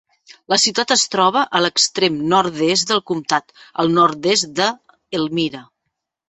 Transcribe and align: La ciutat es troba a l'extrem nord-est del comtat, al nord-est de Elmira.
La 0.51 0.57
ciutat 0.61 0.93
es 0.95 1.01
troba 1.15 1.43
a 1.59 1.61
l'extrem 1.65 2.15
nord-est 2.31 2.93
del 2.95 3.03
comtat, 3.11 3.53
al 3.85 3.93
nord-est 3.99 4.49
de 4.63 4.71
Elmira. 5.21 5.63